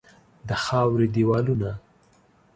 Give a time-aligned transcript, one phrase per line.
[0.47, 1.71] د خاوري دیوالونه